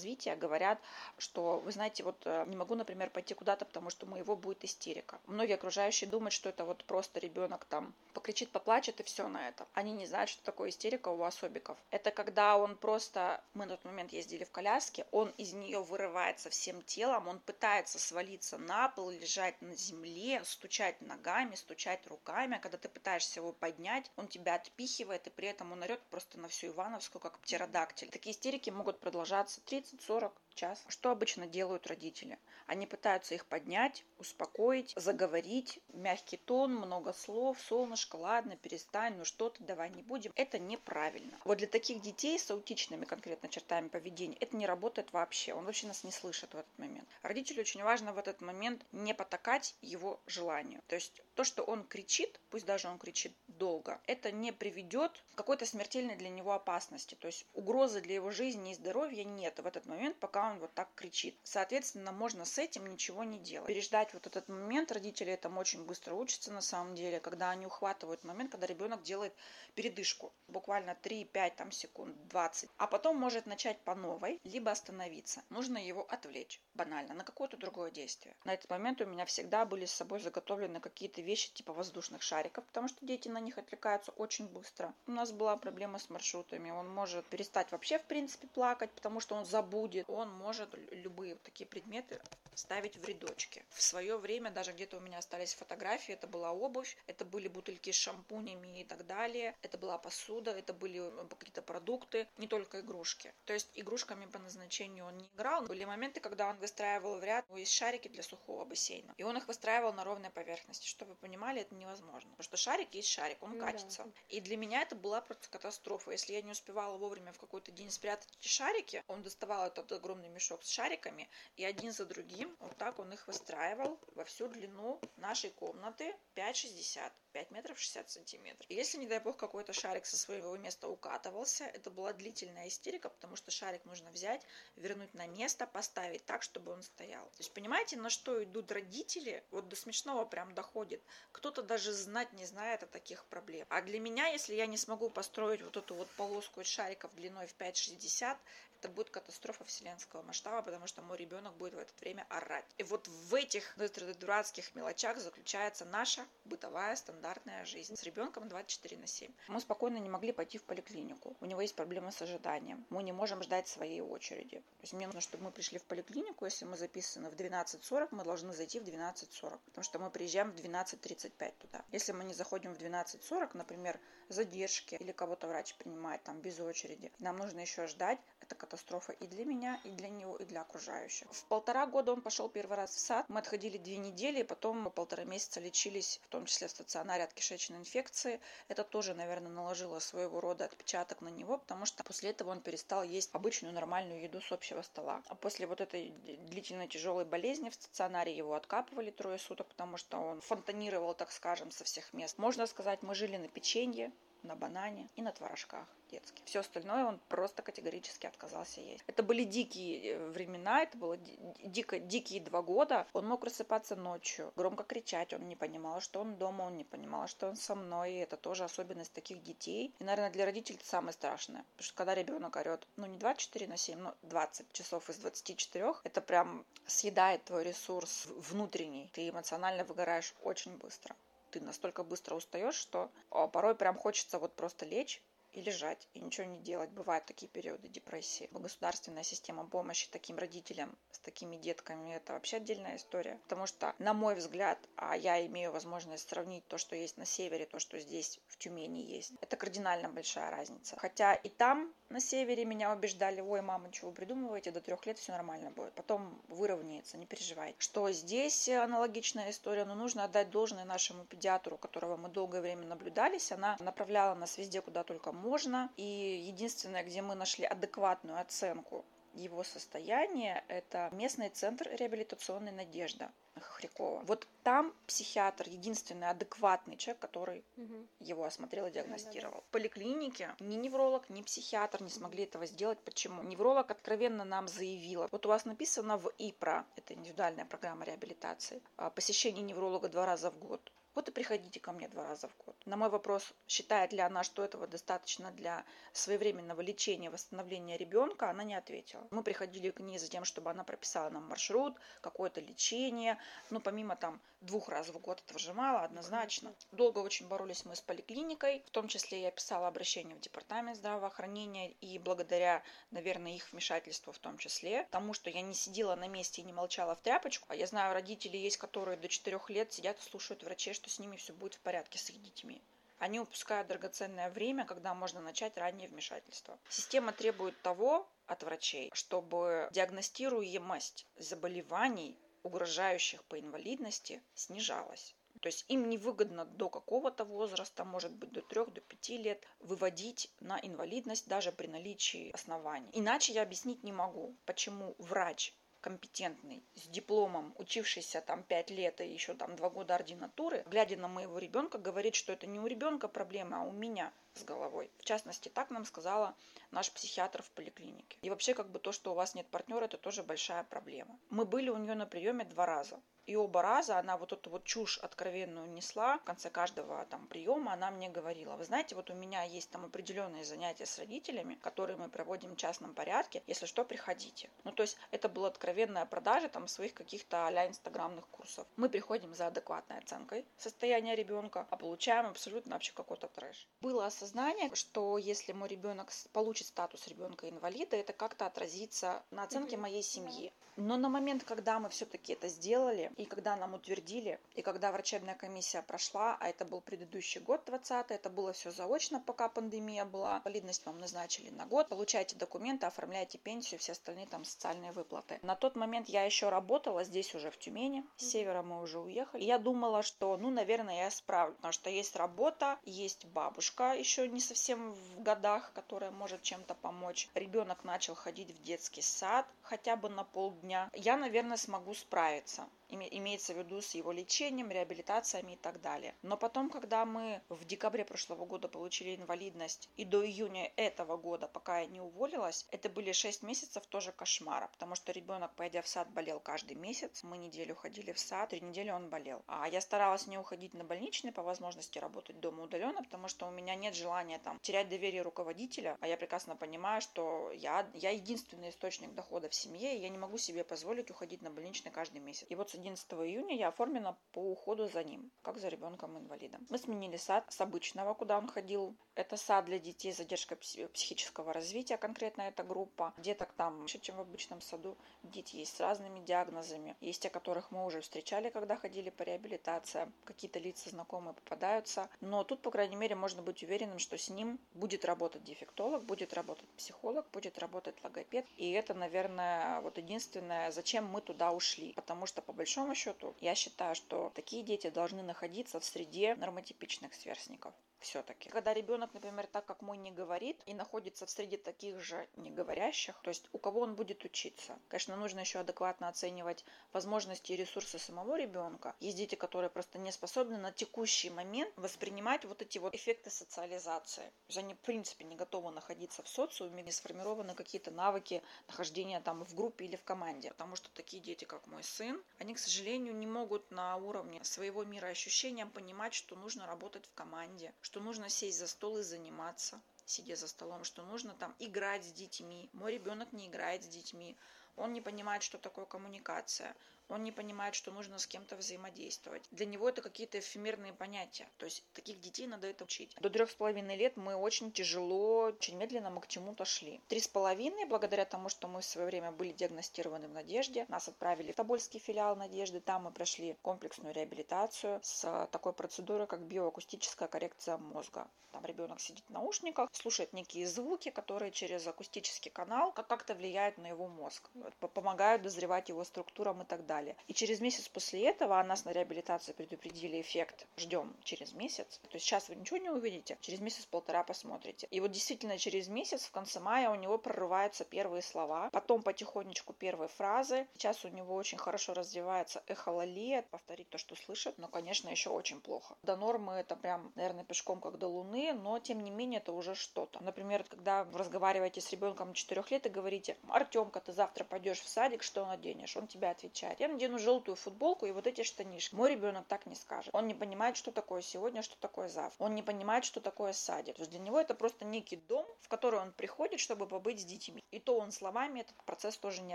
развития 0.03 0.35
говорят, 0.35 0.81
что, 1.17 1.61
вы 1.61 1.71
знаете, 1.71 2.03
вот 2.03 2.17
э, 2.25 2.45
не 2.49 2.57
могу, 2.57 2.75
например, 2.75 3.09
пойти 3.11 3.35
куда-то, 3.35 3.65
потому 3.65 3.89
что 3.89 4.05
у 4.05 4.09
моего 4.09 4.35
будет 4.35 4.65
истерика. 4.65 5.21
Многие 5.27 5.55
окружающие 5.55 6.11
думают, 6.11 6.33
что 6.33 6.49
это 6.49 6.65
вот 6.65 6.83
просто 6.85 7.21
ребенок 7.21 7.65
там 7.67 7.95
покричит, 8.15 8.51
поплачет 8.51 8.99
и 8.99 9.05
все 9.05 9.29
на 9.29 9.49
это. 9.49 9.65
Они 9.75 9.93
не 9.93 10.07
знают, 10.07 10.29
что 10.29 10.43
такое 10.43 10.71
истерика 10.71 11.09
у 11.09 11.23
особиков. 11.23 11.79
Это 11.91 12.11
когда 12.11 12.57
он 12.57 12.75
просто, 12.77 13.41
мы 13.55 13.67
на 13.67 13.77
тот 13.77 13.85
момент 13.85 14.13
ездили 14.13 14.43
в 14.43 14.51
коляске, 14.51 15.07
он 15.13 15.33
из 15.39 15.53
нее 15.53 15.81
вырывается 15.83 16.51
всем 16.51 16.83
телом, 16.83 17.29
он 17.29 17.39
пытается 17.39 18.01
свалиться 18.01 18.59
на 18.59 18.89
пол, 18.89 19.11
лежать 19.11 19.63
на 19.63 19.77
земле, 19.77 20.43
стучать 20.45 21.01
ногами, 21.01 21.55
стучать 21.55 22.05
руками, 22.09 22.57
а 22.57 22.59
когда 22.59 22.77
ты 22.77 22.89
пытаешься 22.89 23.39
его 23.39 23.53
поднять, 23.53 24.11
он 24.17 24.27
тебя 24.27 24.57
отпихивает, 24.57 25.29
и 25.29 25.31
при 25.31 25.47
этом 25.47 25.71
он 25.71 25.83
орет 25.83 26.01
просто 26.11 26.41
на 26.41 26.49
всю 26.49 26.69
Ивановскую, 26.69 27.23
как 27.23 27.39
птеродактиль. 27.39 28.11
Такие 28.11 28.35
истерики 28.35 28.71
могут 28.71 28.99
продолжаться 28.99 29.61
30-40 29.93 30.33
час. 30.55 30.85
Что 30.89 31.11
обычно 31.11 31.47
делают 31.47 31.87
родители? 31.87 32.39
Они 32.73 32.87
пытаются 32.87 33.35
их 33.35 33.45
поднять, 33.45 34.03
успокоить, 34.19 34.95
заговорить, 34.97 35.79
мягкий 35.93 36.39
тон, 36.39 36.75
много 36.75 37.13
слов, 37.13 37.61
солнышко, 37.61 38.17
ладно, 38.17 38.57
перестань, 38.57 39.19
ну 39.19 39.27
что 39.27 39.51
ты, 39.51 39.63
давай 39.63 39.91
не 39.91 40.03
будем. 40.03 40.33
Это 40.37 40.59
неправильно. 40.59 41.39
Вот 41.45 41.59
для 41.59 41.67
таких 41.67 42.01
детей 42.01 42.39
с 42.39 42.51
аутичными 42.51 43.05
конкретно 43.05 43.51
чертами 43.51 43.89
поведения 43.89 44.39
это 44.41 44.57
не 44.57 44.65
работает 44.65 45.13
вообще. 45.13 45.53
Он 45.53 45.67
вообще 45.67 45.87
нас 45.87 46.03
не 46.03 46.13
слышит 46.13 46.55
в 46.55 46.57
этот 46.57 46.79
момент. 46.79 47.07
Родителю 47.21 47.61
очень 47.61 47.83
важно 47.83 48.15
в 48.15 48.19
этот 48.19 48.41
момент 48.41 48.87
не 48.93 49.13
потакать 49.13 49.75
его 49.83 50.19
желанию. 50.27 50.81
То 50.87 50.95
есть 50.95 51.21
то, 51.35 51.45
что 51.45 51.65
он 51.65 51.85
кричит, 51.85 52.41
пусть 52.49 52.65
даже 52.65 52.89
он 52.89 52.99
кричит 52.99 53.35
долго, 53.49 54.01
это 54.07 54.33
не 54.33 54.51
приведет 54.51 55.13
к 55.33 55.37
какой-то 55.37 55.67
смертельной 55.67 56.17
для 56.17 56.31
него 56.31 56.53
опасности. 56.53 57.17
То 57.17 57.27
есть 57.27 57.45
угрозы 57.53 58.01
для 58.01 58.15
его 58.15 58.31
жизни 58.31 58.71
и 58.71 58.77
здоровья 58.77 59.25
нет 59.25 59.59
в 59.59 59.67
этот 59.67 59.85
момент, 59.85 60.17
пока 60.17 60.53
он 60.53 60.59
вот 60.59 60.73
так 60.73 60.89
кричит. 60.95 61.37
Соответственно, 61.43 62.13
можно 62.13 62.47
с 62.47 62.62
этим 62.63 62.87
ничего 62.87 63.25
не 63.25 63.39
делать. 63.39 63.67
Переждать 63.67 64.15
вот 64.15 64.27
этот 64.27 64.49
момент 64.49 64.93
родители 64.93 65.33
этому 65.33 65.61
очень 65.61 65.85
быстро 65.85 66.15
учатся 66.15 66.53
на 66.53 66.61
самом 66.61 66.95
деле, 66.95 67.21
когда 67.21 67.51
они 67.51 67.67
ухватывают 67.67 68.25
момент, 68.25 68.53
когда 68.53 68.67
ребенок 68.67 69.03
делает 69.03 69.35
передышку. 69.75 70.33
Буквально 70.49 70.97
3-5 71.03 71.53
там, 71.57 71.73
секунд, 71.73 72.17
20. 72.29 72.71
А 72.77 72.87
потом 72.87 73.17
может 73.17 73.47
начать 73.47 73.81
по 73.81 73.95
новой, 73.95 74.41
либо 74.45 74.71
остановиться. 74.71 75.43
Нужно 75.51 75.79
его 75.79 76.07
отвлечь 76.09 76.61
банально 76.75 77.15
на 77.15 77.25
какое-то 77.25 77.57
другое 77.57 77.91
действие. 77.91 78.35
На 78.45 78.55
этот 78.55 78.71
момент 78.71 79.01
у 79.01 79.07
меня 79.07 79.25
всегда 79.25 79.65
были 79.65 79.87
с 79.87 79.93
собой 79.93 80.21
заготовлены 80.21 80.81
какие-то 80.81 81.21
вещи 81.21 81.53
типа 81.53 81.73
воздушных 81.73 82.23
шариков, 82.23 82.65
потому 82.67 82.89
что 82.89 83.05
дети 83.05 83.29
на 83.29 83.41
них 83.41 83.59
отвлекаются 83.59 84.13
очень 84.13 84.47
быстро. 84.47 84.95
У 85.07 85.13
нас 85.13 85.33
была 85.33 85.57
проблема 85.57 85.99
с 85.99 86.11
маршрутами. 86.11 86.71
Он 86.71 86.89
может 86.89 87.27
перестать 87.27 87.71
вообще 87.73 87.99
в 87.99 88.05
принципе 88.05 88.47
плакать, 88.47 88.91
потому 88.93 89.21
что 89.21 89.35
он 89.35 89.45
забудет. 89.45 90.09
Он 90.09 90.31
может 90.31 90.69
любые 90.91 91.37
такие 91.37 91.67
предметы 91.67 92.21
ставить 92.55 92.97
в 92.97 93.05
рядочки. 93.05 93.65
В 93.71 93.83
свое 93.83 94.17
время 94.17 94.51
даже 94.51 94.73
где-то 94.73 94.97
у 94.97 95.01
меня 95.01 95.19
остались 95.19 95.55
фотографии. 95.55 96.15
Это 96.15 96.27
была 96.27 96.53
обувь, 96.53 96.97
это 97.07 97.25
были 97.25 97.49
бутыльки 97.49 97.93
с 97.93 97.97
шампунями 97.97 98.81
и 98.81 98.85
так 98.85 99.07
далее. 99.07 99.57
Это 99.63 99.79
была 99.79 99.99
посуда, 99.99 100.53
это 100.53 100.73
были 100.73 101.01
э, 101.01 101.27
какие-то 101.29 101.63
продукты, 101.63 102.29
не 102.39 102.47
только 102.47 102.81
игрушки. 102.81 103.35
То 103.45 103.53
есть 103.53 103.71
игрушками 103.75 104.27
по 104.27 104.39
назначению 104.39 105.07
он 105.07 105.19
не 105.19 105.27
играл. 105.29 105.67
Были 105.67 105.85
моменты, 105.85 106.21
когда 106.21 106.49
он 106.49 106.57
выстраивал 106.59 107.19
в 107.19 107.25
ряд, 107.25 107.45
есть 107.57 107.73
шарики 107.73 108.09
для 108.09 108.23
сухого 108.23 108.65
бассейна. 108.65 109.15
И 109.17 109.23
он 109.23 109.37
их 109.37 109.49
выстраивал 109.49 109.93
на 109.93 110.05
ровной 110.05 110.31
поверхности. 110.31 110.87
Чтобы 110.87 111.13
вы 111.13 111.17
понимали, 111.17 111.61
это 111.61 111.75
невозможно. 111.75 112.31
Потому 112.31 112.45
что 112.45 112.57
шарик 112.57 112.95
есть 112.95 113.09
шарик, 113.09 113.43
он 113.43 113.53
ну, 113.53 113.61
катится. 113.61 114.05
Да. 114.05 114.11
И 114.29 114.41
для 114.41 114.57
меня 114.57 114.83
это 114.83 114.95
была 114.95 115.21
просто 115.21 115.49
катастрофа. 115.49 116.11
Если 116.11 116.33
я 116.33 116.43
не 116.43 116.51
успевала 116.51 116.97
вовремя 116.97 117.33
в 117.33 117.39
какой-то 117.39 117.71
день 117.73 117.91
спрятать 117.91 118.29
эти 118.39 118.49
шарики, 118.49 119.03
он 119.09 119.23
доставал 119.23 119.67
этот 119.67 119.91
огромный 119.93 120.29
мешок 120.29 120.65
с 120.65 120.71
шариками, 120.71 121.29
и 121.57 121.65
один 121.65 121.93
за 121.93 122.07
другим 122.07 122.42
вот 122.61 122.77
так 122.77 122.99
он 122.99 123.13
их 123.13 123.27
выстраивал 123.27 123.99
во 124.15 124.25
всю 124.25 124.49
длину 124.49 125.01
нашей 125.17 125.51
комнаты 125.51 126.15
5,60. 126.35 127.13
5 127.33 127.51
метров 127.51 127.79
60 127.79 128.11
сантиметров. 128.11 128.67
Если, 128.71 128.99
не 128.99 129.07
дай 129.07 129.19
бог, 129.19 129.37
какой-то 129.37 129.73
шарик 129.73 130.07
со 130.07 130.17
своего 130.17 130.57
места 130.57 130.89
укатывался, 130.89 131.65
это 131.65 131.91
была 131.91 132.13
длительная 132.13 132.69
истерика, 132.69 133.09
потому 133.09 133.37
что 133.37 133.51
шарик 133.51 133.85
нужно 133.85 134.11
взять, 134.11 134.43
вернуть 134.77 135.15
на 135.15 135.27
место, 135.27 135.67
поставить 135.67 136.25
так, 136.25 136.43
чтобы 136.43 136.73
он 136.73 136.83
стоял. 136.83 137.25
То 137.25 137.39
есть 137.39 137.53
понимаете, 137.53 137.97
на 137.97 138.11
что 138.11 138.43
идут 138.45 138.71
родители? 138.71 139.43
Вот 139.51 139.69
до 139.69 139.77
смешного 139.77 140.25
прям 140.25 140.55
доходит. 140.55 141.03
Кто-то 141.33 141.63
даже 141.63 141.93
знать 141.93 142.33
не 142.35 142.45
знает 142.45 142.83
о 142.83 142.87
таких 142.87 143.25
проблемах. 143.27 143.67
А 143.71 143.83
для 143.83 143.99
меня, 143.99 144.29
если 144.29 144.55
я 144.55 144.67
не 144.67 144.77
смогу 144.77 145.11
построить 145.11 145.63
вот 145.63 145.77
эту 145.77 145.95
вот 145.95 146.09
полоску 146.11 146.61
из 146.61 146.67
шариков 146.67 147.15
длиной 147.15 147.47
в 147.47 147.57
5,60, 147.57 148.37
это 148.79 148.89
будет 148.89 149.11
катастрофа 149.11 149.65
вселенского 149.65 150.23
масштаба, 150.23 150.61
потому 150.61 150.89
что 150.89 151.03
мой 151.03 151.17
ребенок 151.17 151.55
будет 151.55 151.75
в 151.75 151.79
это 151.79 151.93
время 152.01 152.27
орать. 152.29 152.65
И 152.79 152.83
вот 152.83 153.07
в 153.07 153.35
этих 153.35 153.73
дурацких 154.19 154.75
мелочах 154.75 155.19
заключается 155.19 155.85
наша 155.85 156.27
бытовая 156.45 156.97
стандартная 156.97 157.22
жизнь 157.65 157.97
с 157.97 158.03
ребенком 158.03 158.49
24 158.49 158.97
на 158.99 159.07
7. 159.07 159.33
Мы 159.49 159.61
спокойно 159.61 159.99
не 159.99 160.09
могли 160.09 160.33
пойти 160.33 160.59
в 160.59 160.65
поликлинику. 160.65 161.37
У 161.41 161.47
него 161.47 161.61
есть 161.61 161.75
проблемы 161.75 162.13
с 162.13 162.21
ожиданием. 162.23 162.85
Мы 162.91 163.03
не 163.03 163.13
можем 163.13 163.43
ждать 163.43 163.69
своей 163.69 164.01
очереди. 164.01 164.59
То 164.59 164.83
есть 164.83 164.93
мне 164.93 165.07
нужно, 165.07 165.21
чтобы 165.21 165.45
мы 165.45 165.51
пришли 165.51 165.79
в 165.79 165.85
поликлинику. 165.85 166.45
Если 166.45 166.65
мы 166.65 166.77
записаны 166.77 167.31
в 167.31 167.35
12.40, 167.35 168.09
мы 168.11 168.25
должны 168.25 168.53
зайти 168.53 168.81
в 168.81 168.85
12.40, 168.85 169.59
потому 169.67 169.85
что 169.85 169.99
мы 169.99 170.11
приезжаем 170.11 170.51
в 170.51 170.57
12.35 170.57 171.55
туда. 171.59 171.85
Если 171.93 172.13
мы 172.13 172.25
не 172.25 172.35
заходим 172.35 172.75
в 172.75 172.79
12.40, 172.79 173.51
например, 173.55 173.99
задержки 174.29 174.97
или 174.97 175.13
кого-то 175.13 175.47
врач 175.47 175.75
принимает 175.75 176.23
там 176.23 176.41
без 176.41 176.61
очереди, 176.61 177.13
нам 177.19 177.37
нужно 177.37 177.61
еще 177.61 177.87
ждать, 177.87 178.19
катастрофа 178.63 179.13
и 179.13 179.27
для 179.27 179.45
меня, 179.45 179.81
и 179.83 179.91
для 179.91 180.09
него, 180.09 180.37
и 180.37 180.45
для 180.45 180.61
окружающих. 180.61 181.27
В 181.33 181.45
полтора 181.47 181.87
года 181.87 182.13
он 182.13 182.21
пошел 182.21 182.49
первый 182.49 182.77
раз 182.77 182.95
в 182.95 182.99
сад. 182.99 183.27
Мы 183.29 183.41
отходили 183.41 183.77
две 183.77 183.97
недели, 183.97 184.45
потом 184.45 184.89
полтора 184.91 185.25
месяца 185.25 185.59
лечились, 185.61 186.21
в 186.23 186.29
том 186.29 186.47
числе 186.47 186.69
в 186.69 186.71
стационаре 186.71 187.25
от 187.25 187.35
кишечной 187.35 187.79
инфекции. 187.79 188.41
Это 188.69 188.85
тоже, 188.85 189.15
наверное, 189.15 189.51
наложило 189.51 189.99
своего 189.99 190.41
рода 190.41 190.67
отпечаток 190.67 191.21
на 191.23 191.29
него, 191.29 191.59
потому 191.59 191.87
что 191.87 192.05
после 192.05 192.31
этого 192.31 192.51
он 192.51 192.61
перестал 192.61 193.03
есть 193.03 193.31
обычную 193.33 193.75
нормальную 193.75 194.23
еду 194.23 194.41
с 194.41 194.53
общего 194.53 194.83
стола. 194.83 195.23
А 195.27 195.35
после 195.35 195.67
вот 195.67 195.81
этой 195.81 196.11
длительной 196.51 196.87
тяжелой 196.87 197.25
болезни 197.25 197.69
в 197.69 197.75
стационаре 197.75 198.37
его 198.37 198.55
откапывали 198.55 199.11
трое 199.11 199.39
суток, 199.39 199.67
потому 199.67 199.97
что 199.97 200.19
он 200.19 200.41
фонтанировал, 200.41 201.15
так 201.15 201.33
скажем, 201.33 201.73
со 201.73 201.83
всех 201.83 202.13
мест. 202.13 202.39
Можно 202.39 202.67
сказать, 202.67 203.03
мы 203.03 203.15
жили 203.17 203.37
на 203.37 203.49
печенье, 203.49 204.13
на 204.43 204.57
банане 204.57 205.09
и 205.17 205.23
на 205.23 205.33
творожках 205.33 205.87
детских. 206.11 206.45
Все 206.45 206.61
остальное 206.61 207.05
он 207.05 207.19
просто 207.29 207.63
категорически 207.63 208.27
отказался 208.27 208.81
есть. 208.81 209.03
Это 209.07 209.23
были 209.23 209.45
дикие 209.45 210.13
э, 210.13 210.29
времена, 210.31 210.83
это 210.83 210.97
было 210.99 211.17
дико, 211.65 211.99
дикие 211.99 212.41
два 212.41 212.63
года. 212.63 213.07
Он 213.13 213.27
мог 213.27 213.41
просыпаться 213.41 213.97
ночью, 213.97 214.53
громко 214.57 214.85
кричать, 214.85 215.33
он 215.33 215.49
не 215.49 215.57
понимал, 215.57 216.01
что 216.01 216.21
он 216.21 216.37
дома, 216.37 216.63
он 216.63 216.77
не 216.77 216.85
понимал, 216.85 217.27
что 217.29 217.49
он 217.49 217.57
со 217.57 217.75
мной. 217.75 218.13
И 218.13 218.19
это 218.19 218.37
тоже 218.37 218.65
особенность 218.65 219.13
таких 219.13 219.43
детей. 219.43 219.95
И, 219.99 220.05
наверное, 220.05 220.31
для 220.31 220.45
родителей 220.45 220.79
это 220.79 220.87
самое 220.87 221.13
страшное. 221.13 221.65
Потому 221.73 221.85
что 221.85 221.95
когда 221.95 222.15
ребенок 222.15 222.57
орет, 222.57 222.87
ну 222.97 223.07
не 223.07 223.19
24 223.19 223.67
на 223.67 223.77
7, 223.77 223.99
но 223.99 224.15
20 224.23 224.73
часов 224.73 225.09
из 225.09 225.17
24, 225.17 225.95
это 226.05 226.21
прям 226.21 226.65
съедает 226.87 227.45
твой 227.45 227.65
ресурс 227.65 228.27
внутренний. 228.37 229.11
Ты 229.13 229.29
эмоционально 229.29 229.85
выгораешь 229.85 230.35
очень 230.43 230.77
быстро 230.77 231.17
ты 231.53 231.61
настолько 231.61 232.03
быстро 232.03 232.35
устаешь, 232.35 232.75
что 232.75 233.11
порой 233.53 233.75
прям 233.75 233.97
хочется 233.97 234.39
вот 234.39 234.55
просто 234.55 234.87
лечь 234.87 235.23
и 235.53 235.61
лежать, 235.61 236.09
и 236.15 236.21
ничего 236.21 236.47
не 236.47 236.59
делать. 236.61 236.89
Бывают 236.91 237.27
такие 237.27 237.47
периоды 237.47 237.87
депрессии. 237.87 238.49
Государственная 238.53 239.23
система 239.23 239.67
помощи 239.67 240.09
таким 240.11 240.39
родителям 240.39 240.97
с 241.11 241.19
такими 241.19 241.57
детками– 241.57 242.15
это 242.17 242.33
вообще 242.33 242.57
отдельная 242.57 242.97
история. 242.97 243.39
Потому 243.45 243.67
что, 243.67 243.95
на 243.99 244.15
мой 244.15 244.35
взгляд, 244.35 244.79
а 244.97 245.15
я 245.15 245.45
имею 245.47 245.71
возможность 245.71 246.27
сравнить 246.27 246.67
то, 246.69 246.79
что 246.79 246.97
есть 246.97 247.19
на 247.19 247.27
севере, 247.27 247.67
то, 247.67 247.79
что 247.79 247.99
здесь 248.01 248.41
в 248.49 248.57
Тюмени 248.57 249.01
есть, 249.01 249.35
это 249.43 249.59
кардинально 249.59 250.09
большая 250.09 250.51
разница. 250.51 250.97
Хотя 250.97 251.35
и 251.35 251.51
там 251.51 251.93
на 252.13 252.21
севере 252.21 252.65
меня 252.65 252.93
убеждали, 252.93 253.41
ой, 253.41 253.63
мама, 253.63 253.91
чего 253.91 254.11
вы 254.11 254.15
придумываете, 254.15 254.71
до 254.71 254.81
трех 254.81 255.05
лет 255.07 255.19
все 255.19 255.33
нормально 255.33 255.71
будет. 255.71 255.95
Потом 255.95 256.41
выровняется, 256.49 257.17
не 257.17 257.27
переживай. 257.27 257.75
Что 257.79 258.11
здесь 258.13 258.69
аналогичная 258.69 259.51
история, 259.51 259.85
но 259.85 259.95
нужно 259.95 260.25
отдать 260.25 260.51
должное 260.51 260.85
нашему 260.85 261.25
педиатру, 261.25 261.77
которого 261.79 262.17
мы 262.17 262.29
долгое 262.29 262.61
время 262.61 262.87
наблюдались. 262.87 263.51
Она 263.51 263.77
направляла 263.81 264.35
нас 264.35 264.59
везде, 264.59 264.81
куда 264.83 265.03
только 265.03 265.33
можно. 265.33 265.91
И 265.97 266.45
единственное, 266.47 267.03
где 267.03 267.23
мы 267.23 267.35
нашли 267.35 267.65
адекватную 267.65 268.39
оценку 268.39 269.05
его 269.35 269.65
состояния, 269.65 270.65
это 270.69 271.09
местный 271.13 271.49
центр 271.49 271.89
реабилитационной 271.97 272.73
«Надежда». 272.73 273.33
Хохрякова. 273.63 274.21
Вот 274.25 274.47
там 274.63 274.95
психиатр 275.07 275.69
единственный 275.69 276.29
адекватный 276.31 276.97
человек, 276.97 277.21
который 277.21 277.65
угу. 277.77 278.07
его 278.21 278.45
осмотрел 278.45 278.87
и 278.87 278.91
диагностировал. 278.91 279.63
В 279.69 279.73
поликлинике 279.73 280.55
ни 280.61 280.77
невролог, 280.77 281.29
ни 281.31 281.43
психиатр 281.43 282.03
не 282.03 282.11
смогли 282.11 282.45
этого 282.45 282.67
сделать. 282.67 282.99
Почему? 283.01 283.43
Невролог 283.43 283.91
откровенно 283.91 284.45
нам 284.45 284.69
заявила. 284.69 285.29
Вот 285.31 285.47
у 285.47 285.49
вас 285.49 285.65
написано 285.65 286.17
в 286.19 286.31
ИПРА, 286.39 286.85
это 286.97 287.15
индивидуальная 287.15 287.65
программа 287.65 288.05
реабилитации, 288.05 288.83
а, 288.97 289.11
посещение 289.11 289.63
невролога 289.63 290.09
два 290.09 290.27
раза 290.27 290.51
в 290.51 290.59
год. 290.59 290.93
Вот 291.15 291.29
и 291.29 291.33
приходите 291.33 291.79
ко 291.79 291.93
мне 291.93 292.09
два 292.09 292.25
раза 292.25 292.49
в 292.49 292.57
год. 292.65 292.75
На 292.87 292.97
мой 292.97 293.11
вопрос, 293.11 293.53
считает 293.69 294.13
ли 294.13 294.21
она, 294.21 294.43
что 294.43 294.65
этого 294.65 294.87
достаточно 294.87 295.51
для 295.51 295.85
своевременного 296.13 296.81
лечения, 296.81 297.29
восстановления 297.29 297.99
ребенка, 297.99 298.49
она 298.49 298.65
не 298.65 298.75
ответила. 298.75 299.27
Мы 299.31 299.43
приходили 299.43 299.91
к 299.91 300.01
ней 300.01 300.19
за 300.19 300.29
тем, 300.29 300.45
чтобы 300.45 300.71
она 300.71 300.85
прописала 300.85 301.29
нам 301.29 301.49
маршрут, 301.49 301.99
какое-то 302.23 302.61
лечение. 302.61 303.37
Ну, 303.71 303.81
помимо 303.81 304.17
там 304.17 304.41
двух 304.63 304.89
раз 304.89 305.09
в 305.09 305.19
год 305.19 305.43
этого 305.45 305.59
же 305.59 305.75
мало, 305.75 306.01
однозначно. 306.01 306.75
Долго 306.93 307.19
очень 307.19 307.49
боролись 307.49 307.85
мы 307.85 307.95
с 307.97 308.01
поликлиникой, 308.01 308.83
в 308.87 308.91
том 308.91 309.09
числе 309.09 309.43
я 309.43 309.51
писала 309.51 309.89
обращение 309.89 310.37
в 310.37 310.41
департамент 310.41 310.97
здравоохранения, 310.97 311.91
и 312.01 312.19
благодаря, 312.19 312.83
наверное, 313.11 313.55
их 313.55 313.71
вмешательству 313.73 314.33
в 314.33 314.39
том 314.39 314.59
числе, 314.59 315.07
тому, 315.11 315.35
что 315.35 315.51
я 315.51 315.61
не 315.61 315.75
сидела 315.75 316.15
на 316.15 316.29
месте 316.29 316.63
и 316.63 316.65
не 316.65 316.73
молчала 316.73 317.17
в 317.17 317.21
тряпочку. 317.21 317.67
А 317.69 317.75
я 317.75 317.87
знаю, 317.87 318.15
родители 318.15 318.57
есть, 318.57 318.77
которые 318.77 319.17
до 319.17 319.29
четырех 319.29 319.69
лет 319.69 319.93
сидят 319.93 320.19
и 320.19 320.23
слушают 320.23 320.63
врачей, 320.63 320.95
что 321.03 321.11
с 321.11 321.19
ними 321.19 321.37
все 321.37 321.53
будет 321.53 321.75
в 321.75 321.81
порядке, 321.81 322.19
с 322.19 322.31
их 322.31 322.41
детьми. 322.41 322.81
Они 323.19 323.41
упускают 323.41 323.89
драгоценное 323.89 324.51
время, 324.51 324.85
когда 324.85 325.15
можно 325.15 325.41
начать 325.41 325.77
раннее 325.77 326.09
вмешательство. 326.09 326.79
Система 326.89 327.33
требует 327.33 327.81
того 327.83 328.29
от 328.47 328.63
врачей, 328.63 329.11
чтобы 329.13 329.89
диагностируемость 329.93 331.27
заболеваний, 331.37 332.39
угрожающих 332.63 333.43
по 333.45 333.59
инвалидности, 333.59 334.43
снижалась. 334.55 335.35
То 335.61 335.67
есть 335.67 335.85
им 335.89 336.09
невыгодно 336.09 336.65
до 336.65 336.89
какого-то 336.89 337.45
возраста, 337.45 338.05
может 338.05 338.33
быть 338.33 338.53
до 338.53 338.63
3 338.63 338.87
до 338.87 339.01
5 339.01 339.29
лет, 339.31 339.65
выводить 339.81 340.53
на 340.61 340.79
инвалидность 340.81 341.49
даже 341.49 341.73
при 341.73 341.89
наличии 341.89 342.53
оснований. 342.53 343.11
Иначе 343.13 343.53
я 343.53 343.63
объяснить 343.63 344.05
не 344.05 344.13
могу, 344.13 344.57
почему 344.67 345.17
врач 345.19 345.75
компетентный, 346.03 346.83
с 346.95 347.09
дипломом, 347.09 347.75
учившийся 347.79 348.43
там 348.43 348.63
5 348.65 348.91
лет 348.91 349.21
и 349.21 349.33
еще 349.33 349.55
там 349.55 349.77
2 349.77 349.89
года 349.91 350.17
ординатуры, 350.17 350.85
глядя 350.87 351.17
на 351.17 351.29
моего 351.29 351.59
ребенка, 351.59 351.97
говорит, 351.97 352.35
что 352.35 352.53
это 352.53 352.67
не 352.67 352.79
у 352.79 352.87
ребенка 352.87 353.29
проблема, 353.29 353.81
а 353.81 353.85
у 353.85 353.93
меня 353.93 354.33
с 354.55 354.65
головой. 354.65 355.11
В 355.19 355.25
частности, 355.25 355.69
так 355.69 355.91
нам 355.91 356.05
сказала 356.05 356.55
наш 356.91 357.11
психиатр 357.11 357.63
в 357.63 357.71
поликлинике. 357.71 358.37
И 358.43 358.51
вообще, 358.51 358.75
как 358.75 358.91
бы 358.91 358.99
то, 358.99 359.13
что 359.13 359.33
у 359.33 359.35
вас 359.35 359.55
нет 359.55 359.67
партнера, 359.69 360.05
это 360.05 360.19
тоже 360.19 360.43
большая 360.43 360.85
проблема. 360.85 361.39
Мы 361.49 361.65
были 361.65 361.89
у 361.89 361.97
нее 361.97 362.15
на 362.15 362.27
приеме 362.27 362.65
два 362.65 362.85
раза. 362.85 363.21
И 363.47 363.57
оба 363.57 363.83
раза 363.83 364.19
она 364.19 364.37
вот 364.37 364.53
эту 364.53 364.71
вот 364.71 364.85
чушь 364.85 365.19
откровенную 365.19 365.89
несла. 365.89 366.39
В 366.39 366.45
конце 366.45 366.71
каждого 366.71 367.25
там 367.27 367.47
приема 367.49 367.93
она 367.93 368.11
мне 368.11 368.29
говорила, 368.29 368.77
вы 368.77 368.85
знаете, 368.85 369.15
вот 369.15 369.31
у 369.31 369.35
меня 369.35 369.63
есть 369.65 369.91
там 369.91 370.05
определенные 370.05 370.65
занятия 370.65 371.07
с 371.07 371.19
родителями, 371.19 371.75
которые 371.75 372.17
мы 372.17 372.29
проводим 372.29 372.75
в 372.75 372.77
частном 372.77 373.15
порядке. 373.15 373.63
Если 373.67 373.87
что, 373.87 374.05
приходите. 374.05 374.71
Ну, 374.85 374.93
то 374.93 375.03
есть 375.03 375.17
это 375.31 375.49
была 375.49 375.69
откровенная 375.69 376.25
продажа 376.27 376.69
там 376.69 376.87
своих 376.89 377.15
каких-то 377.15 377.67
а 377.67 377.87
инстаграмных 377.87 378.47
курсов. 378.49 378.87
Мы 378.97 379.09
приходим 379.09 379.55
за 379.55 379.67
адекватной 379.67 380.19
оценкой 380.19 380.65
состояния 380.77 381.35
ребенка, 381.35 381.87
а 381.91 381.97
получаем 381.97 382.47
абсолютно 382.47 382.95
вообще 382.95 383.13
какой-то 383.13 383.49
трэш. 383.49 383.89
Было 384.01 384.27
осознание, 384.27 384.95
что 384.95 385.39
если 385.39 385.73
мой 385.73 385.89
ребенок 385.89 386.31
получит 386.53 386.87
статус 386.89 387.27
ребенка 387.27 387.69
инвалида, 387.69 388.17
это 388.17 388.33
как-то 388.33 388.67
отразится 388.67 389.43
на 389.51 389.65
оценке 389.65 389.97
моей 389.97 390.23
семьи. 390.23 390.73
Но 390.97 391.17
на 391.17 391.29
момент, 391.29 391.65
когда 391.65 391.99
мы 391.99 392.09
все-таки 392.11 392.53
это 392.53 392.69
сделали, 392.69 393.33
и 393.37 393.47
когда 393.47 393.77
нам 393.77 393.95
утвердили, 393.95 394.61
и 394.75 394.83
когда 394.83 395.11
врачебная 395.13 395.55
комиссия 395.55 396.03
прошла, 396.03 396.57
а 396.61 396.69
это 396.69 396.85
был 396.85 397.01
предыдущий 397.01 397.61
год 397.61 397.83
20 397.87 398.31
это 398.31 398.51
было 398.51 398.73
все 398.73 398.91
заочно, 398.91 399.41
пока 399.41 399.69
пандемия 399.69 400.25
была, 400.25 400.61
валидность 400.65 401.07
вам 401.07 401.19
назначили 401.19 401.71
на 401.71 401.87
год, 401.87 402.09
получайте 402.09 402.57
документы, 402.57 403.07
оформляйте 403.07 403.59
пенсию, 403.59 404.01
все 404.01 404.13
остальные 404.13 404.47
там 404.47 404.65
социальные 404.65 405.13
выплаты. 405.13 405.59
На 405.63 405.77
тот 405.77 405.97
момент 405.97 406.29
я 406.29 406.45
еще 406.45 406.69
работала 406.69 407.25
здесь 407.25 407.55
уже 407.55 407.71
в 407.71 407.79
Тюмени, 407.79 408.25
с 408.37 408.51
севера 408.51 408.83
мы 408.83 409.03
уже 409.03 409.19
уехали. 409.19 409.63
Я 409.63 409.79
думала, 409.79 410.23
что, 410.23 410.57
ну, 410.57 410.71
наверное, 410.71 411.25
я 411.25 411.31
справлюсь, 411.31 411.77
потому 411.77 411.93
что 411.93 412.11
есть 412.11 412.37
работа, 412.37 412.99
есть 413.05 413.47
бабушка 413.47 414.13
еще 414.13 414.49
не 414.49 414.61
совсем 414.61 415.13
в 415.13 415.43
годах, 415.43 415.93
которая 415.95 416.31
может 416.31 416.63
чем-то 416.63 416.95
помочь. 416.95 417.49
Ребенок 417.55 418.05
начал 418.05 418.35
ходить 418.35 418.71
в 418.71 418.83
детский 418.83 419.23
сад 419.23 419.67
хотя 419.83 420.17
бы 420.17 420.29
на 420.29 420.45
полдня. 420.83 421.09
Я, 421.15 421.37
наверное, 421.37 421.77
смогу 421.77 422.15
справиться 422.15 422.89
имеется 423.13 423.75
в 423.75 423.79
виду 423.79 424.01
с 424.01 424.15
его 424.15 424.33
лечением, 424.33 424.91
реабилитациями 424.91 425.73
и 425.73 425.77
так 425.77 426.01
далее. 426.01 426.35
Но 426.43 426.57
потом, 426.57 426.91
когда 426.91 427.25
мы 427.25 427.63
в 427.69 427.85
декабре 427.85 428.25
прошлого 428.25 428.65
года 428.65 428.89
получили 428.89 429.37
инвалидность 429.37 430.09
и 430.17 430.25
до 430.25 430.45
июня 430.45 430.91
этого 430.97 431.37
года, 431.37 431.69
пока 431.69 432.01
я 432.01 432.07
не 432.07 432.21
уволилась, 432.21 432.87
это 432.91 433.09
были 433.09 433.33
6 433.33 433.63
месяцев 433.63 434.07
тоже 434.07 434.33
кошмара, 434.33 434.89
потому 434.93 435.15
что 435.15 435.33
ребенок, 435.33 435.75
пойдя 435.75 436.03
в 436.03 436.09
сад, 436.09 436.31
болел 436.31 436.61
каждый 436.61 436.97
месяц. 436.97 437.43
Мы 437.43 437.59
неделю 437.59 437.95
ходили 437.95 438.33
в 438.33 438.39
сад, 438.39 438.71
три 438.71 438.81
недели 438.81 439.11
он 439.11 439.29
болел. 439.29 439.63
А 439.67 439.89
я 439.89 440.01
старалась 440.01 440.47
не 440.47 440.59
уходить 440.59 440.95
на 440.95 441.05
больничный, 441.05 441.53
по 441.53 441.63
возможности 441.63 442.19
работать 442.19 442.61
дома 442.61 442.85
удаленно, 442.85 443.23
потому 443.23 443.49
что 443.49 443.67
у 443.67 443.71
меня 443.71 443.95
нет 443.95 444.15
желания 444.15 444.59
там 444.59 444.79
терять 444.81 445.09
доверие 445.09 445.43
руководителя, 445.43 446.17
а 446.21 446.27
я 446.27 446.37
прекрасно 446.37 446.77
понимаю, 446.77 447.21
что 447.21 447.71
я, 447.73 448.09
я 448.15 448.31
единственный 448.31 448.91
источник 448.91 449.35
дохода 449.35 449.69
в 449.69 449.75
семье, 449.75 450.17
и 450.17 450.21
я 450.21 450.29
не 450.29 450.39
могу 450.39 450.59
себе 450.59 450.85
позволить 450.85 451.31
уходить 451.31 451.63
на 451.63 451.71
больничный 451.71 452.11
каждый 452.11 452.41
месяц. 452.41 452.67
И 452.69 452.75
вот 452.75 452.91
с 452.91 452.95
11 453.03 453.33
июня 453.33 453.77
я 453.77 453.89
оформлена 453.89 454.37
по 454.53 454.61
уходу 454.61 455.09
за 455.09 455.25
ним, 455.25 455.51
как 455.63 455.79
за 455.79 455.89
ребенком-инвалидом. 455.89 456.87
Мы 456.89 456.99
сменили 456.99 457.37
сад 457.37 457.65
с 457.69 457.81
обычного, 457.81 458.35
куда 458.35 458.59
он 458.59 458.69
ходил. 458.69 459.17
Это 459.35 459.57
сад 459.57 459.87
для 459.87 459.99
детей 459.99 460.33
с 460.33 460.37
задержкой 460.37 460.77
психического 460.77 461.73
развития, 461.73 462.17
конкретно 462.17 462.63
эта 462.63 462.85
группа. 462.85 463.35
Деток 463.39 463.73
там 463.73 463.99
больше, 463.99 464.21
чем 464.21 464.37
в 464.37 464.41
обычном 464.41 464.81
саду. 464.81 465.17
Дети 465.43 465.77
есть 465.77 465.97
с 465.97 466.01
разными 466.01 466.41
диагнозами. 466.45 467.17
Есть 467.21 467.43
те, 467.43 467.51
которых 467.51 467.91
мы 467.91 468.07
уже 468.07 468.21
встречали, 468.21 468.71
когда 468.71 468.97
ходили 468.97 469.31
по 469.31 469.43
реабилитации. 469.43 470.31
Какие-то 470.45 470.79
лица 470.79 471.11
знакомые 471.11 471.55
попадаются. 471.55 472.29
Но 472.41 472.63
тут, 472.63 472.83
по 472.83 472.91
крайней 472.93 473.17
мере, 473.17 473.35
можно 473.35 473.63
быть 473.63 473.83
уверенным, 473.83 474.21
что 474.21 474.39
с 474.39 474.49
ним 474.49 474.79
будет 474.95 475.25
работать 475.25 475.65
дефектолог, 475.65 476.23
будет 476.23 476.55
работать 476.55 476.89
психолог, 476.91 477.51
будет 477.51 477.79
работать 477.79 478.23
логопед. 478.23 478.65
И 478.77 478.93
это, 478.93 479.15
наверное, 479.15 480.01
вот 480.03 480.19
единственное, 480.19 480.93
зачем 480.93 481.27
мы 481.27 481.41
туда 481.41 481.73
ушли. 481.73 482.13
Потому 482.13 482.47
что, 482.47 482.63
по 482.63 482.73
большому 482.73 482.92
большому 482.93 483.15
счету, 483.15 483.57
я 483.63 483.75
считаю, 483.75 484.15
что 484.15 484.53
такие 484.55 484.83
дети 484.83 485.09
должны 485.09 485.43
находиться 485.43 485.99
в 485.99 486.05
среде 486.05 486.55
нормотипичных 486.57 487.33
сверстников 487.33 487.95
все-таки. 488.23 488.69
Когда 488.69 488.95
ребенок, 488.95 489.35
например, 489.35 489.67
так 489.67 489.85
как 489.85 490.03
мой 490.03 490.17
не 490.17 490.31
говорит 490.31 490.81
и 490.87 490.95
находится 490.95 491.47
в 491.47 491.51
среде 491.51 491.77
таких 491.77 492.21
же 492.21 492.49
неговорящих, 492.57 493.39
то 493.43 493.49
есть 493.49 493.69
у 493.73 493.79
кого 493.79 494.01
он 494.01 494.15
будет 494.15 494.45
учиться. 494.45 494.99
Конечно, 495.09 495.37
нужно 495.37 495.61
еще 495.61 495.81
адекватно 495.81 496.29
оценивать 496.29 496.85
возможности 497.13 497.73
и 497.73 497.77
ресурсы 497.77 498.19
самого 498.19 498.59
ребенка. 498.59 499.15
Есть 499.21 499.37
дети, 499.37 499.55
которые 499.55 499.91
просто 499.91 500.19
не 500.19 500.33
способны 500.33 500.79
на 500.79 500.93
текущий 500.93 501.51
момент 501.51 501.93
воспринимать 501.97 502.65
вот 502.65 502.83
эти 502.83 502.99
вот 502.99 503.15
эффекты 503.15 503.51
социализации. 503.51 504.43
То 504.45 504.69
есть 504.69 504.79
они, 504.79 504.95
в 504.95 505.01
принципе, 505.01 505.45
не 505.45 505.57
готовы 505.57 505.91
находиться 505.91 506.43
в 506.43 506.49
социуме, 506.49 507.03
не 507.03 507.13
сформированы 507.13 507.75
какие-то 507.75 508.11
навыки 508.11 508.63
нахождения 508.87 509.41
там 509.41 509.65
в 509.65 509.75
группе 509.75 510.05
или 510.05 510.17
в 510.17 510.25
команде. 510.25 510.71
Потому 510.71 510.97
что 510.97 511.11
такие 511.15 511.43
дети, 511.43 511.65
как 511.65 511.87
мой 511.87 512.03
сын, 512.03 512.43
они, 512.59 512.75
к 512.75 512.79
сожалению, 512.79 513.35
не 513.35 513.47
могут 513.47 513.91
на 513.91 514.17
уровне 514.17 514.63
своего 514.65 515.05
мироощущения 515.05 515.87
понимать, 515.87 516.35
что 516.35 516.57
нужно 516.57 516.87
работать 516.87 517.27
в 517.27 517.35
команде, 517.35 517.93
что 518.01 518.12
нужно 518.21 518.49
сесть 518.49 518.79
за 518.79 518.87
стол 518.87 519.19
и 519.19 519.23
заниматься, 519.23 520.01
сидя 520.25 520.57
за 520.57 520.69
столом, 520.69 521.05
что 521.05 521.23
нужно 521.25 521.55
там 521.55 521.75
играть 521.79 522.25
с 522.25 522.33
детьми. 522.33 522.91
Мой 522.93 523.13
ребенок 523.13 523.53
не 523.53 523.67
играет 523.67 524.05
с 524.05 524.09
детьми, 524.09 524.57
он 524.97 525.13
не 525.13 525.21
понимает, 525.21 525.63
что 525.63 525.79
такое 525.79 526.05
коммуникация, 526.05 526.95
он 527.29 527.45
не 527.45 527.53
понимает, 527.53 527.95
что 527.95 528.11
нужно 528.11 528.39
с 528.39 528.47
кем-то 528.47 528.77
взаимодействовать. 528.77 529.63
Для 529.71 529.87
него 529.87 530.09
это 530.09 530.21
какие-то 530.21 530.59
эфемерные 530.59 531.13
понятия. 531.13 531.69
То 531.79 531.87
есть 531.87 532.05
таких 532.13 532.41
детей 532.41 532.67
надо 532.67 532.87
это 532.87 533.05
учить. 533.05 533.35
До 533.41 533.49
трех 533.49 533.71
с 533.71 533.75
половиной 533.75 534.17
лет 534.17 534.37
мы 534.37 534.55
очень 534.55 534.93
тяжело, 534.93 535.65
очень 535.65 535.97
медленно 535.97 536.31
мы 536.31 536.41
к 536.41 536.47
чему-то 536.47 536.85
шли. 536.85 537.21
Три 537.29 537.41
с 537.41 537.49
половиной, 537.49 538.05
благодаря 538.07 538.45
тому, 538.45 538.69
что 538.69 538.89
мы 538.89 539.01
в 539.01 539.05
свое 539.05 539.27
время 539.27 539.51
были 539.53 539.73
диагностированы 539.73 540.49
в 540.49 540.53
Надежде, 540.53 541.07
нас 541.09 541.29
отправили 541.29 541.73
в 541.73 541.77
Тобольский 541.77 542.21
филиал 542.21 542.57
Надежды. 542.57 543.01
Там 543.01 543.25
мы 543.25 543.31
прошли 543.31 543.77
комплексную 543.83 544.35
реабилитацию 544.35 545.21
с 545.23 545.69
такой 545.71 545.93
процедурой, 545.93 546.47
как 546.47 546.61
биоакустическая 546.61 547.49
коррекция 547.49 547.97
мозга. 547.97 548.49
Там 548.73 548.85
ребенок 548.87 549.21
сидит 549.21 549.45
в 549.49 549.53
наушниках, 549.53 550.09
слушает 550.13 550.53
некие 550.55 550.87
звуки, 550.87 551.31
которые 551.31 551.71
через 551.73 552.07
акустический 552.07 552.71
канал 552.71 553.13
как-то 553.13 553.55
влияют 553.55 553.99
на 553.99 554.07
его 554.07 554.29
мозг, 554.29 554.71
помогают 555.15 555.63
дозревать 555.63 556.09
его 556.09 556.25
структурам 556.25 556.83
и 556.83 556.85
так 556.85 557.05
далее 557.05 557.12
далее. 557.13 557.37
И 557.49 557.53
через 557.53 557.81
месяц 557.81 558.09
после 558.09 558.41
этого 558.49 558.81
а 558.81 558.85
нас 558.85 559.05
на 559.05 559.13
реабилитации 559.13 559.73
предупредили 559.73 560.41
эффект. 560.41 560.87
Ждем 560.97 561.35
через 561.45 561.73
месяц. 561.73 562.21
То 562.23 562.37
есть 562.37 562.47
сейчас 562.47 562.69
вы 562.69 562.77
ничего 562.77 562.97
не 562.97 563.11
увидите, 563.11 563.59
через 563.61 563.81
месяц-полтора 563.81 564.43
посмотрите. 564.45 565.07
И 565.11 565.21
вот 565.21 565.31
действительно 565.31 565.77
через 565.79 566.09
месяц, 566.09 566.47
в 566.47 566.51
конце 566.51 566.81
мая, 566.81 567.11
у 567.11 567.15
него 567.15 567.37
прорываются 567.39 568.05
первые 568.05 568.43
слова, 568.43 568.89
потом 568.93 569.23
потихонечку 569.23 569.93
первые 569.93 570.29
фразы. 570.29 570.87
Сейчас 570.95 571.25
у 571.25 571.29
него 571.29 571.55
очень 571.55 571.79
хорошо 571.79 572.15
развивается 572.15 572.83
эхололия, 572.87 573.63
повторить 573.71 574.09
то, 574.09 574.19
что 574.19 574.35
слышит, 574.37 574.79
но, 574.79 574.89
конечно, 574.89 575.29
еще 575.29 575.51
очень 575.51 575.81
плохо. 575.81 576.17
До 576.23 576.37
нормы 576.37 576.75
это 576.75 576.97
прям, 576.97 577.33
наверное, 577.35 577.65
пешком 577.65 578.01
как 578.01 578.19
до 578.19 578.29
луны, 578.29 578.73
но, 578.73 578.99
тем 578.99 579.21
не 579.21 579.31
менее, 579.31 579.61
это 579.61 579.73
уже 579.73 579.95
что-то. 579.95 580.43
Например, 580.43 580.85
когда 580.85 581.25
вы 581.25 581.39
разговариваете 581.39 582.01
с 582.01 582.11
ребенком 582.11 582.55
4 582.55 582.85
лет 582.91 583.07
и 583.07 583.11
говорите, 583.11 583.57
Артемка, 583.69 584.21
ты 584.21 584.33
завтра 584.33 584.65
пойдешь 584.65 585.01
в 585.01 585.09
садик, 585.09 585.43
что 585.43 585.67
наденешь? 585.67 586.17
Он 586.17 586.27
тебя 586.27 586.51
отвечает, 586.51 587.02
я 587.03 587.09
надену 587.09 587.37
желтую 587.37 587.75
футболку 587.75 588.27
и 588.27 588.31
вот 588.31 588.47
эти 588.47 588.63
штанишки. 588.63 589.17
Мой 589.17 589.33
ребенок 589.33 589.67
так 589.67 589.87
не 589.87 589.97
скажет. 589.97 590.33
Он 590.33 590.47
не 590.47 590.55
понимает, 590.55 590.97
что 590.97 591.11
такое 591.11 591.43
сегодня, 591.43 591.83
что 591.83 591.97
такое 591.99 592.29
завтра. 592.29 592.65
Он 592.65 592.77
не 592.77 592.83
понимает, 592.83 593.25
что 593.25 593.41
такое 593.41 593.73
садик. 593.73 594.15
То 594.15 594.23
есть 594.23 594.31
для 594.31 594.39
него 594.39 594.61
это 594.61 594.75
просто 594.77 595.05
некий 595.05 595.35
дом, 595.35 595.67
в 595.83 595.89
который 595.89 596.21
он 596.21 596.33
приходит, 596.33 596.81
чтобы 596.81 597.07
побыть 597.07 597.41
с 597.41 597.45
детьми. 597.45 597.85
И 597.91 597.99
то 597.99 598.19
он 598.19 598.33
словами 598.33 598.81
этот 598.81 598.97
процесс 599.05 599.37
тоже 599.37 599.63
не 599.63 599.75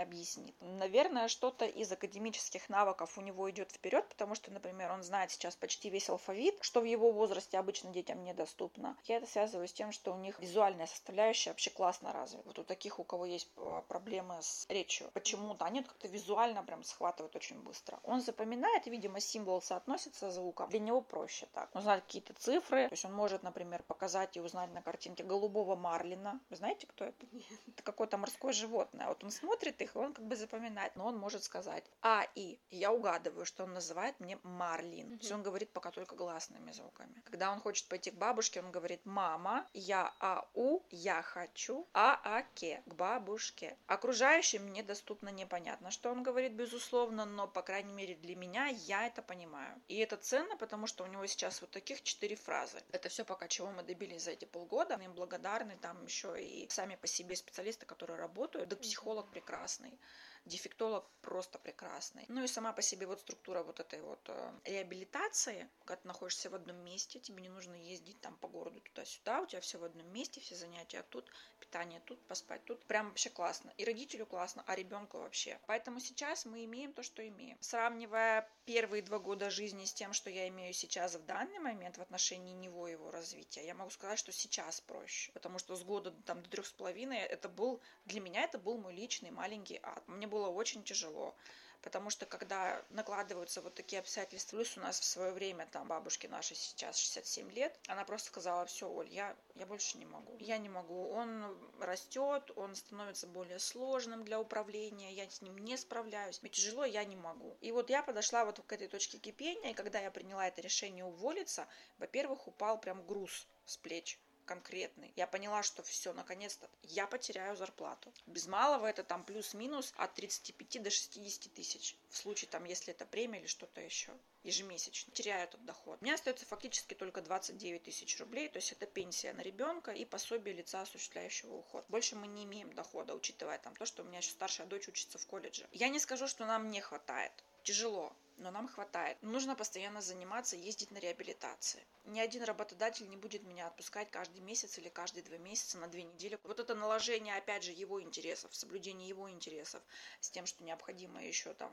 объяснит. 0.00 0.54
Наверное, 0.60 1.28
что-то 1.28 1.66
из 1.66 1.92
академических 1.92 2.68
навыков 2.68 3.16
у 3.18 3.20
него 3.20 3.48
идет 3.50 3.70
вперед, 3.70 4.08
потому 4.08 4.34
что, 4.34 4.50
например, 4.50 4.90
он 4.90 5.02
знает 5.02 5.30
сейчас 5.30 5.54
почти 5.54 5.90
весь 5.90 6.08
алфавит, 6.08 6.58
что 6.62 6.80
в 6.80 6.84
его 6.84 7.12
возрасте 7.12 7.58
обычно 7.58 7.90
детям 7.90 8.24
недоступно. 8.24 8.96
Я 9.04 9.18
это 9.18 9.26
связываю 9.26 9.68
с 9.68 9.72
тем, 9.72 9.92
что 9.92 10.12
у 10.12 10.18
них 10.18 10.38
визуальная 10.40 10.86
составляющая 10.86 11.50
вообще 11.50 11.70
классно 11.70 12.12
развита. 12.12 12.42
Вот 12.46 12.58
у 12.58 12.64
таких, 12.64 12.98
у 12.98 13.04
кого 13.04 13.26
есть 13.26 13.50
а, 13.56 13.82
проблемы 13.82 14.38
с 14.40 14.66
речью, 14.68 15.10
почему-то 15.12 15.64
они 15.64 15.82
как-то 15.82 16.08
визуально 16.08 16.64
прям 16.64 16.82
схватывают 16.82 17.36
очень 17.36 17.60
быстро. 17.60 18.00
Он 18.02 18.20
запоминает, 18.20 18.86
видимо, 18.86 19.20
символ 19.20 19.60
соотносится 19.60 20.30
с 20.30 20.38
звуком. 20.38 20.70
Для 20.70 20.78
него 20.80 21.00
проще 21.00 21.46
так. 21.52 21.74
Узнать 21.74 22.04
какие-то 22.04 22.32
цифры. 22.34 22.88
То 22.88 22.92
есть 22.94 23.04
он 23.04 23.12
может, 23.12 23.42
например, 23.42 23.82
показать 23.82 24.36
и 24.36 24.40
узнать 24.40 24.72
на 24.72 24.82
картинке 24.82 25.24
голубого 25.24 25.76
марлина. 25.98 26.40
Вы 26.50 26.56
знаете, 26.56 26.86
кто 26.86 27.04
это? 27.04 27.26
Это 27.66 27.82
какое-то 27.82 28.18
морское 28.18 28.52
животное. 28.52 29.08
Вот 29.08 29.24
он 29.24 29.30
смотрит 29.30 29.80
их, 29.82 29.94
и 29.94 29.98
он 29.98 30.12
как 30.12 30.24
бы 30.26 30.36
запоминает. 30.36 30.96
Но 30.96 31.06
он 31.06 31.16
может 31.16 31.42
сказать 31.44 31.84
А, 32.02 32.26
И. 32.34 32.58
Я 32.70 32.92
угадываю, 32.92 33.44
что 33.44 33.64
он 33.64 33.74
называет 33.74 34.18
мне 34.20 34.38
марлин. 34.42 35.08
Угу. 35.08 35.16
То 35.16 35.22
есть 35.22 35.32
он 35.32 35.42
говорит 35.42 35.70
пока 35.70 35.90
только 35.90 36.14
гласными 36.14 36.70
звуками. 36.72 37.22
Когда 37.24 37.52
он 37.52 37.60
хочет 37.60 37.88
пойти 37.88 38.10
к 38.10 38.14
бабушке, 38.14 38.60
он 38.60 38.70
говорит 38.70 39.00
мама, 39.04 39.66
я 39.74 40.12
ау, 40.20 40.82
я 40.90 41.22
хочу, 41.22 41.86
а, 41.92 42.20
а, 42.24 42.42
ке, 42.54 42.82
к 42.86 42.94
бабушке. 42.94 43.76
Окружающим 43.86 44.72
недоступно, 44.72 45.30
непонятно, 45.30 45.90
что 45.90 46.10
он 46.10 46.22
говорит, 46.22 46.52
безусловно, 46.52 47.24
но, 47.24 47.48
по 47.48 47.62
крайней 47.62 47.92
мере, 47.92 48.14
для 48.14 48.36
меня 48.36 48.66
я 48.66 49.06
это 49.06 49.22
понимаю. 49.22 49.80
И 49.88 49.96
это 49.96 50.16
ценно, 50.16 50.56
потому 50.56 50.86
что 50.86 51.04
у 51.04 51.06
него 51.06 51.26
сейчас 51.26 51.60
вот 51.60 51.70
таких 51.70 52.02
четыре 52.02 52.36
фразы. 52.36 52.78
Это 52.92 53.08
все 53.08 53.24
пока 53.24 53.48
чего 53.48 53.70
мы 53.70 53.82
добились 53.82 54.24
за 54.24 54.32
эти 54.32 54.44
полгода. 54.44 54.96
Мы 54.96 55.04
им 55.04 55.12
благодарны, 55.12 55.76
там 55.88 56.04
еще 56.04 56.38
и 56.38 56.68
сами 56.68 56.96
по 56.96 57.06
себе 57.06 57.34
специалисты, 57.34 57.86
которые 57.86 58.18
работают, 58.18 58.68
да 58.68 58.76
психолог 58.76 59.30
прекрасный 59.30 59.98
дефектолог 60.44 61.08
просто 61.20 61.58
прекрасный. 61.58 62.24
Ну 62.28 62.42
и 62.42 62.46
сама 62.46 62.72
по 62.72 62.82
себе 62.82 63.06
вот 63.06 63.20
структура 63.20 63.62
вот 63.62 63.80
этой 63.80 64.00
вот 64.00 64.20
э, 64.28 64.52
реабилитации, 64.64 65.68
когда 65.84 65.96
ты 66.02 66.08
находишься 66.08 66.50
в 66.50 66.54
одном 66.54 66.76
месте, 66.76 67.18
тебе 67.20 67.42
не 67.42 67.48
нужно 67.48 67.74
ездить 67.74 68.20
там 68.20 68.36
по 68.36 68.48
городу 68.48 68.80
туда-сюда, 68.80 69.42
у 69.42 69.46
тебя 69.46 69.60
все 69.60 69.78
в 69.78 69.84
одном 69.84 70.06
месте, 70.12 70.40
все 70.40 70.54
занятия 70.54 71.04
тут, 71.10 71.30
питание 71.60 72.00
тут, 72.06 72.24
поспать 72.26 72.64
тут. 72.64 72.84
Прям 72.86 73.08
вообще 73.08 73.30
классно. 73.30 73.72
И 73.76 73.84
родителю 73.84 74.26
классно, 74.26 74.64
а 74.66 74.74
ребенку 74.74 75.18
вообще. 75.18 75.58
Поэтому 75.66 76.00
сейчас 76.00 76.46
мы 76.46 76.64
имеем 76.64 76.92
то, 76.92 77.02
что 77.02 77.26
имеем. 77.26 77.58
Сравнивая 77.60 78.48
первые 78.64 79.02
два 79.02 79.18
года 79.18 79.50
жизни 79.50 79.84
с 79.84 79.92
тем, 79.92 80.12
что 80.12 80.30
я 80.30 80.48
имею 80.48 80.72
сейчас 80.72 81.14
в 81.14 81.24
данный 81.24 81.58
момент 81.58 81.98
в 81.98 82.02
отношении 82.02 82.52
него 82.52 82.86
и 82.86 82.92
его 82.92 83.10
развития, 83.10 83.66
я 83.66 83.74
могу 83.74 83.90
сказать, 83.90 84.18
что 84.18 84.32
сейчас 84.32 84.80
проще. 84.80 85.32
Потому 85.32 85.58
что 85.58 85.74
с 85.76 85.82
года 85.82 86.12
там, 86.24 86.42
до 86.42 86.48
трех 86.48 86.66
с 86.66 86.72
половиной 86.72 87.18
это 87.18 87.48
был, 87.48 87.80
для 88.04 88.20
меня 88.20 88.42
это 88.42 88.58
был 88.58 88.78
мой 88.78 88.94
личный 88.94 89.30
маленький 89.30 89.80
ад. 89.82 90.06
Мне 90.06 90.26
было 90.28 90.48
очень 90.48 90.84
тяжело. 90.84 91.34
Потому 91.82 92.10
что 92.10 92.26
когда 92.26 92.82
накладываются 92.90 93.62
вот 93.62 93.74
такие 93.74 94.00
обстоятельства, 94.00 94.56
плюс 94.56 94.76
у 94.76 94.80
нас 94.80 94.98
в 94.98 95.04
свое 95.04 95.30
время, 95.30 95.68
там, 95.70 95.86
бабушке 95.86 96.28
нашей 96.28 96.56
сейчас 96.56 96.98
67 96.98 97.52
лет, 97.52 97.78
она 97.86 98.04
просто 98.04 98.28
сказала, 98.28 98.66
все, 98.66 98.90
Оль, 98.90 99.08
я, 99.08 99.36
я 99.54 99.64
больше 99.64 99.96
не 99.98 100.04
могу. 100.04 100.36
Я 100.40 100.58
не 100.58 100.68
могу. 100.68 101.08
Он 101.10 101.56
растет, 101.78 102.50
он 102.56 102.74
становится 102.74 103.28
более 103.28 103.60
сложным 103.60 104.24
для 104.24 104.40
управления, 104.40 105.12
я 105.12 105.30
с 105.30 105.40
ним 105.40 105.56
не 105.58 105.76
справляюсь. 105.76 106.42
Мне 106.42 106.50
тяжело, 106.50 106.84
я 106.84 107.04
не 107.04 107.16
могу. 107.16 107.56
И 107.60 107.70
вот 107.70 107.90
я 107.90 108.02
подошла 108.02 108.44
вот 108.44 108.60
к 108.66 108.72
этой 108.72 108.88
точке 108.88 109.18
кипения, 109.18 109.70
и 109.70 109.74
когда 109.74 110.00
я 110.00 110.10
приняла 110.10 110.48
это 110.48 110.60
решение 110.60 111.04
уволиться, 111.04 111.68
во-первых, 111.98 112.48
упал 112.48 112.80
прям 112.80 113.06
груз 113.06 113.46
с 113.66 113.76
плеч 113.76 114.18
конкретный. 114.48 115.12
Я 115.14 115.26
поняла, 115.26 115.62
что 115.62 115.82
все, 115.82 116.12
наконец-то 116.14 116.68
я 116.82 117.06
потеряю 117.06 117.54
зарплату. 117.54 118.12
Без 118.26 118.46
малого 118.46 118.86
это 118.86 119.04
там 119.04 119.22
плюс-минус 119.22 119.92
от 119.96 120.14
35 120.14 120.82
до 120.82 120.90
60 120.90 121.52
тысяч. 121.52 121.96
В 122.08 122.16
случае 122.16 122.48
там, 122.48 122.64
если 122.64 122.94
это 122.94 123.04
премия 123.04 123.40
или 123.40 123.46
что-то 123.46 123.82
еще 123.82 124.10
ежемесячно. 124.44 125.12
Теряю 125.12 125.44
этот 125.44 125.62
доход. 125.66 125.98
У 126.00 126.04
меня 126.04 126.14
остается 126.14 126.46
фактически 126.46 126.94
только 126.94 127.20
29 127.20 127.82
тысяч 127.82 128.18
рублей, 128.18 128.48
то 128.48 128.56
есть 128.56 128.72
это 128.72 128.86
пенсия 128.86 129.34
на 129.34 129.42
ребенка 129.42 129.90
и 129.92 130.06
пособие 130.06 130.54
лица, 130.54 130.80
осуществляющего 130.80 131.54
уход. 131.54 131.84
Больше 131.88 132.16
мы 132.16 132.26
не 132.26 132.44
имеем 132.44 132.72
дохода, 132.72 133.14
учитывая 133.14 133.58
там 133.58 133.76
то, 133.76 133.84
что 133.84 134.02
у 134.02 134.06
меня 134.06 134.18
еще 134.18 134.30
старшая 134.30 134.66
дочь 134.66 134.88
учится 134.88 135.18
в 135.18 135.26
колледже. 135.26 135.68
Я 135.72 135.88
не 135.88 135.98
скажу, 135.98 136.26
что 136.26 136.46
нам 136.46 136.70
не 136.70 136.80
хватает. 136.80 137.32
Тяжело, 137.64 138.16
но 138.38 138.50
нам 138.50 138.68
хватает. 138.68 139.16
Нужно 139.22 139.54
постоянно 139.54 140.00
заниматься, 140.00 140.56
ездить 140.56 140.90
на 140.90 140.98
реабилитации. 140.98 141.82
Ни 142.06 142.20
один 142.20 142.44
работодатель 142.44 143.08
не 143.08 143.16
будет 143.16 143.42
меня 143.42 143.66
отпускать 143.66 144.10
каждый 144.10 144.40
месяц 144.40 144.78
или 144.78 144.88
каждые 144.88 145.24
два 145.24 145.38
месяца 145.38 145.78
на 145.78 145.88
две 145.88 146.04
недели. 146.04 146.38
Вот 146.44 146.60
это 146.60 146.74
наложение, 146.74 147.36
опять 147.36 147.64
же, 147.64 147.72
его 147.72 148.00
интересов, 148.00 148.54
соблюдение 148.54 149.08
его 149.08 149.28
интересов 149.30 149.82
с 150.20 150.30
тем, 150.30 150.46
что 150.46 150.64
необходимо 150.64 151.22
еще 151.22 151.52
там 151.54 151.72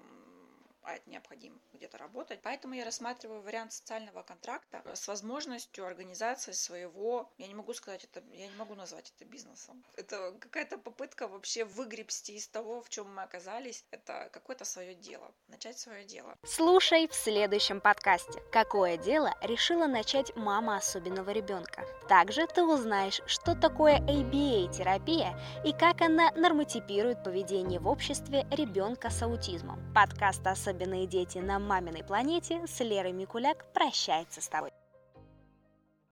а 0.86 0.94
это 0.94 1.10
необходимо 1.10 1.58
где-то 1.74 1.98
работать. 1.98 2.40
Поэтому 2.44 2.76
я 2.76 2.86
рассматриваю 2.86 3.42
вариант 3.42 3.74
социального 3.74 4.22
контракта 4.22 4.84
с 4.94 5.08
возможностью 5.08 5.86
организации 5.86 6.52
своего, 6.52 7.32
я 7.38 7.48
не 7.48 7.56
могу 7.56 7.74
сказать 7.74 8.04
это, 8.04 8.24
я 8.34 8.48
не 8.48 8.56
могу 8.56 8.76
назвать 8.76 9.12
это 9.16 9.26
бизнесом. 9.26 9.84
Это 9.96 10.34
какая-то 10.40 10.78
попытка 10.78 11.28
вообще 11.28 11.66
выгребсти 11.66 12.36
из 12.36 12.48
того, 12.48 12.82
в 12.82 12.90
чем 12.90 13.14
мы 13.14 13.24
оказались. 13.24 13.84
Это 13.92 14.30
какое-то 14.32 14.66
свое 14.66 14.94
дело, 14.94 15.32
начать 15.48 15.78
свое 15.80 16.06
дело. 16.06 16.38
Слушай 16.44 17.08
в 17.08 17.14
следующем 17.14 17.82
подкасте. 17.82 18.42
Какое 18.52 18.98
дело 18.98 19.34
решила 19.42 19.88
начать 19.88 20.36
мама 20.36 20.78
особенного 20.78 21.32
ребенка? 21.32 21.84
Также 22.08 22.46
ты 22.48 22.64
узнаешь, 22.64 23.22
что 23.26 23.56
такое 23.56 24.00
ABA-терапия 24.02 25.36
и 25.66 25.74
как 25.74 26.02
она 26.02 26.32
нормотипирует 26.32 27.24
поведение 27.24 27.80
в 27.80 27.88
обществе 27.88 28.46
ребенка 28.52 29.10
с 29.10 29.22
аутизмом. 29.24 29.82
Подкаст 29.94 30.46
особенного 30.46 30.75
особенные 30.76 31.08
дети 31.08 31.38
на 31.38 31.58
маминой 31.58 32.04
планете 32.04 32.62
с 32.68 32.82
Лерой 32.82 33.14
Микуляк 33.14 33.66
прощается 33.74 34.42
с 34.42 34.48
тобой. 34.50 34.72